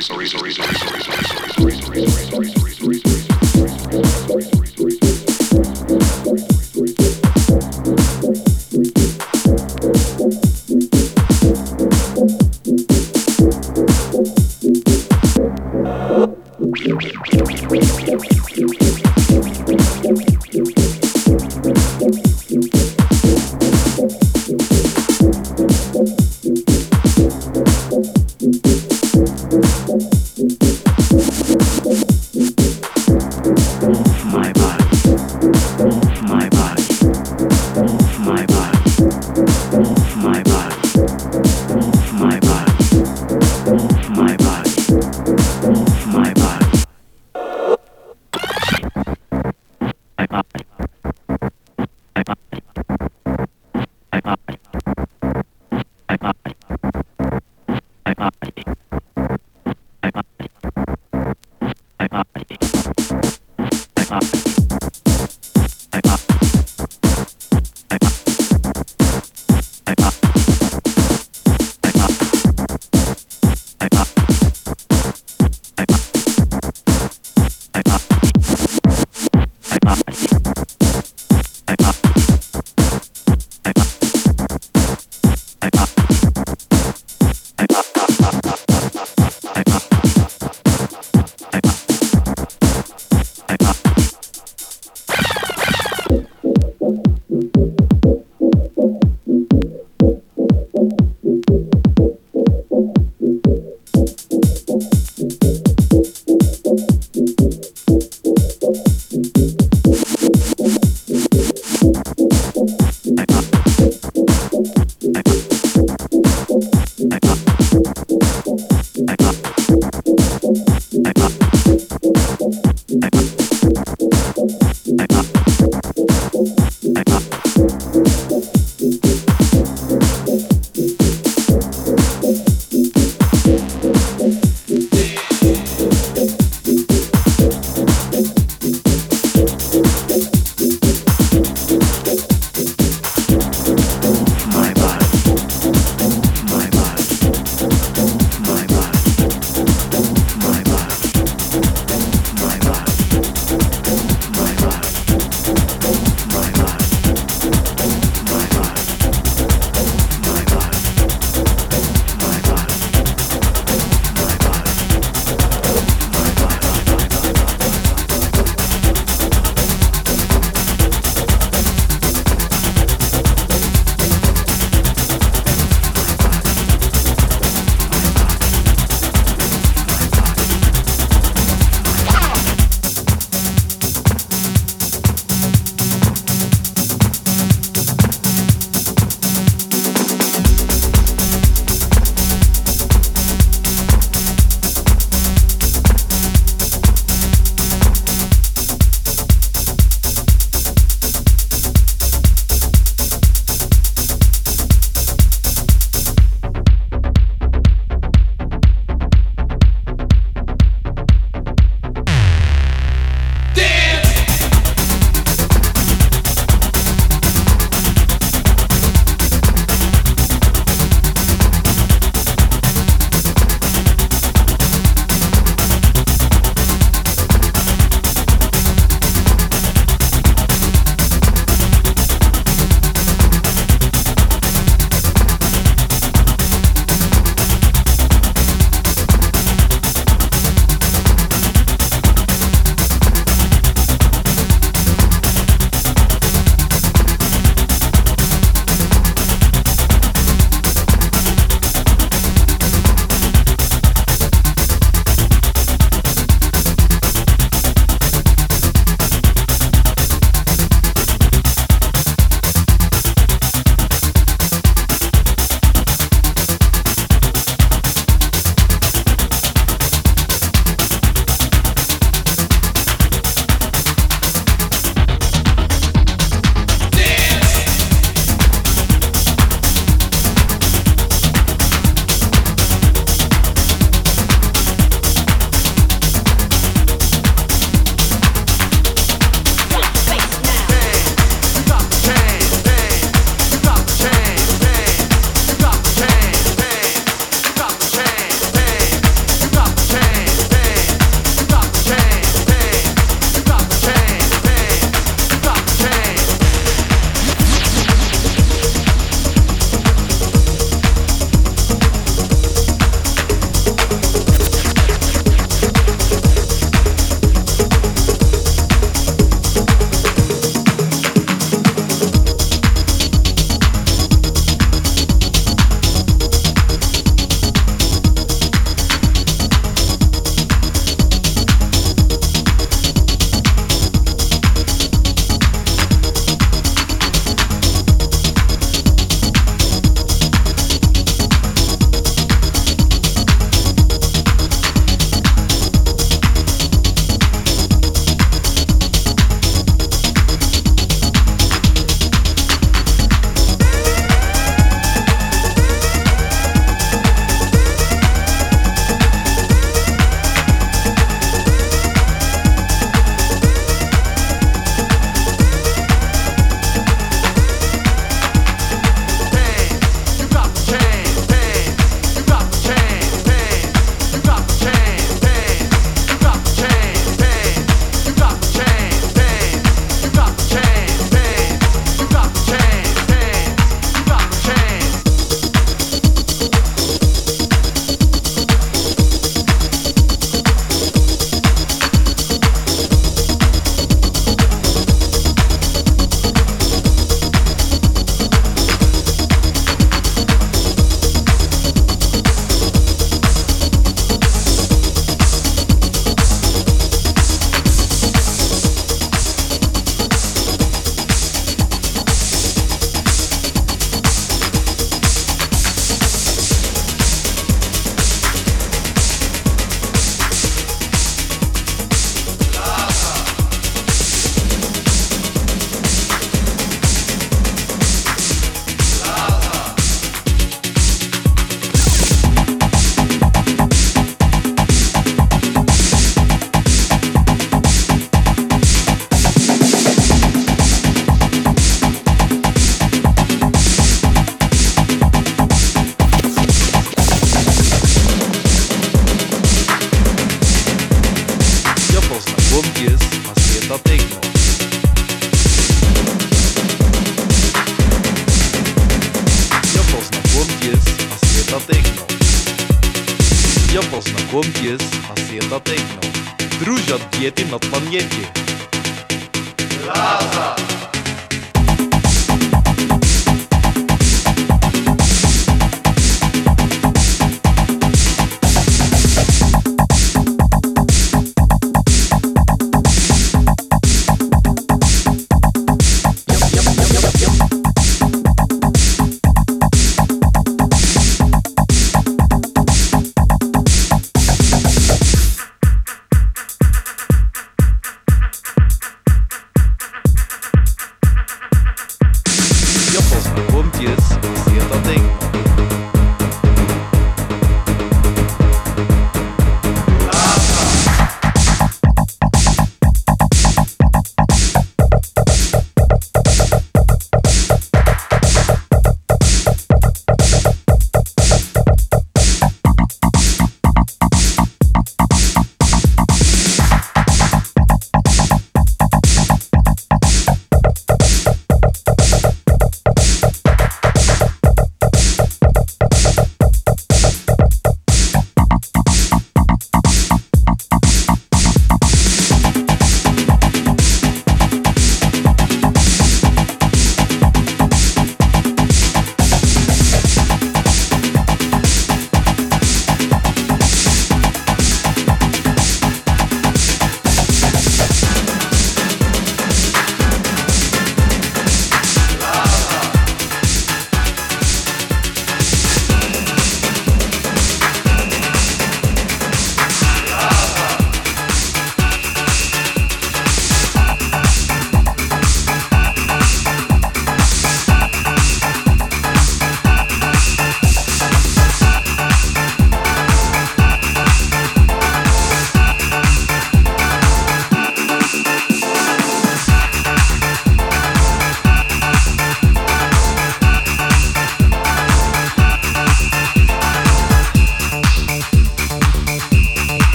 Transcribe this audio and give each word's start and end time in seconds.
reason, 0.00 0.16
reason, 0.16 0.40
reason, 0.40 0.64
reason. 0.64 0.89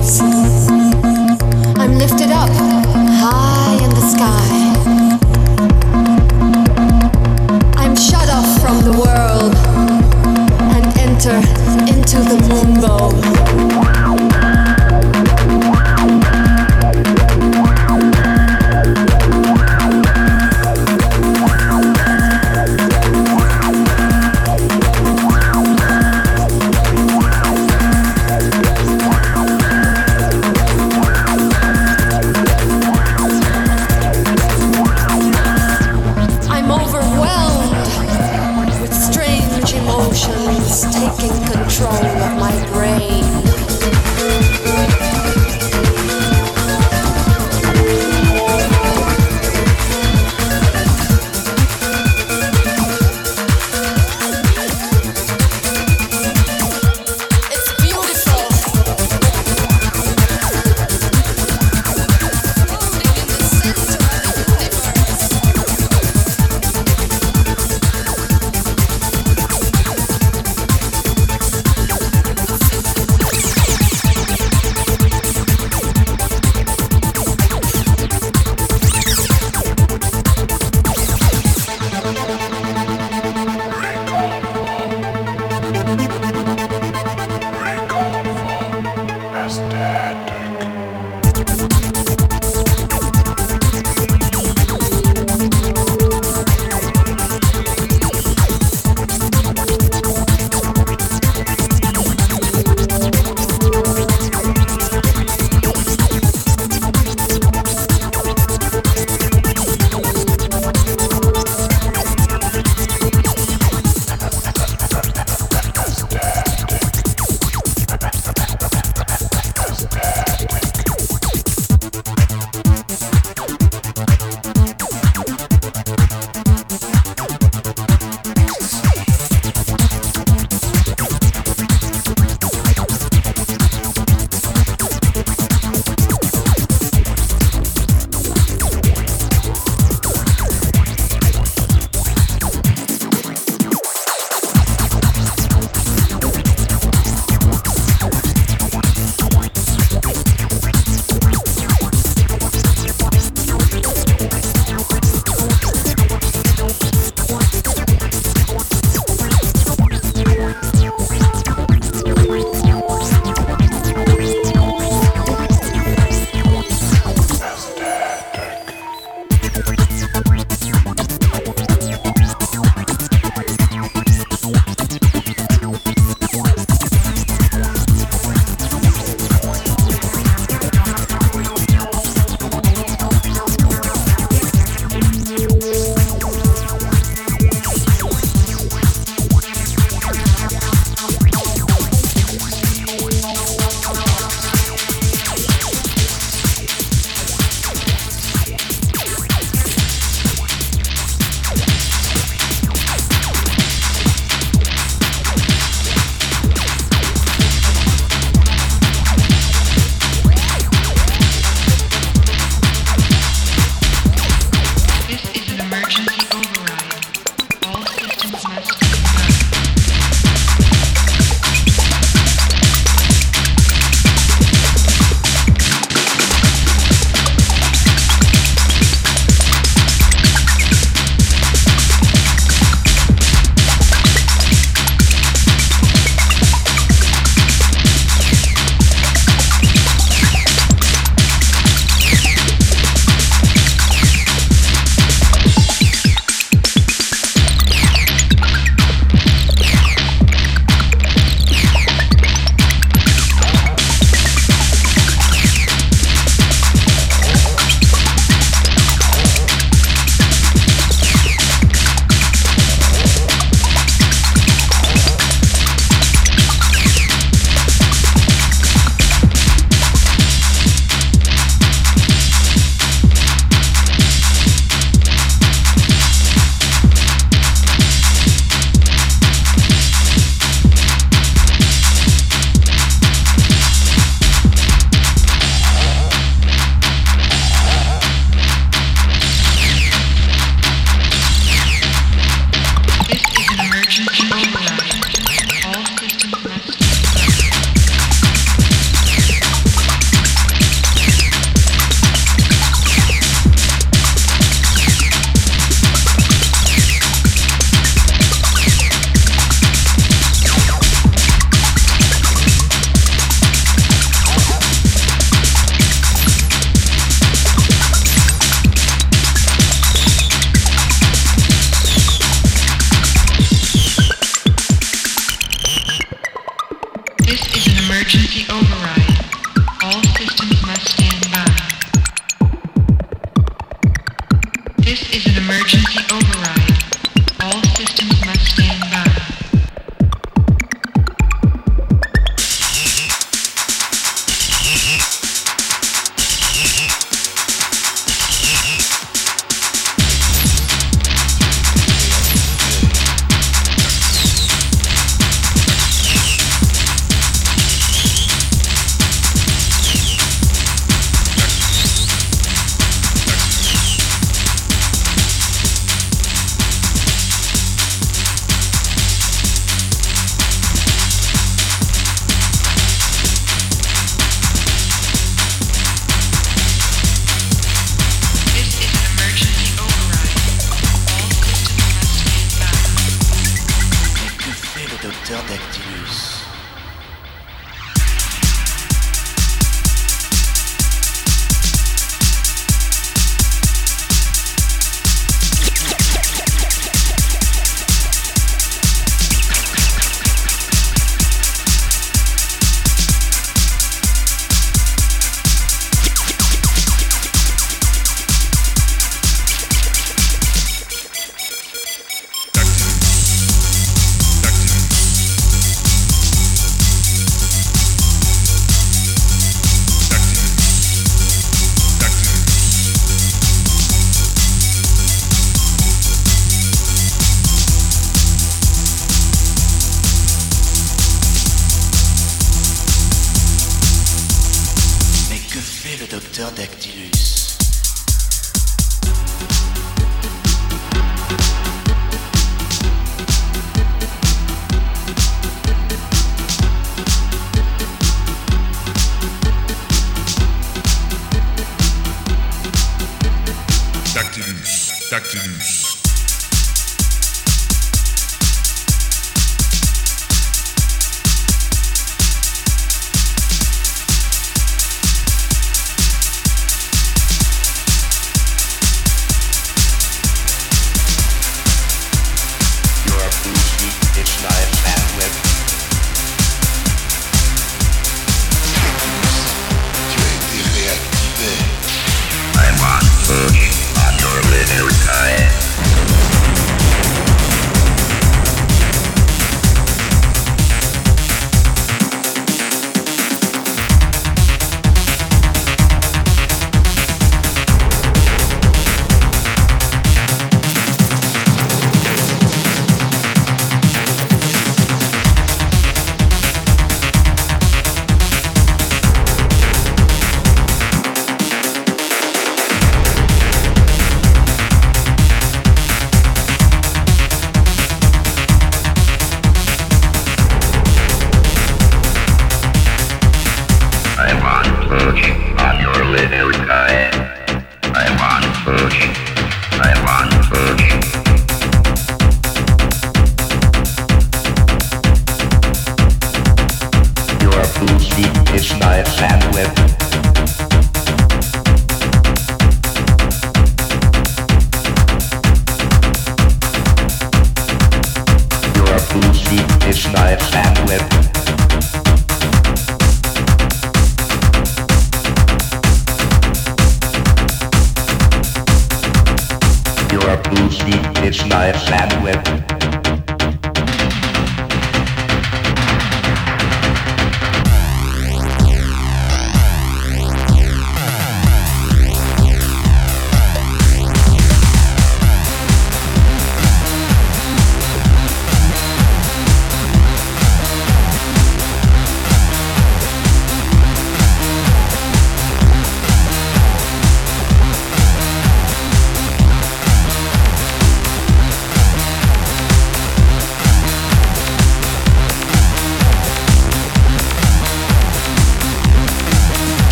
The 0.00 0.39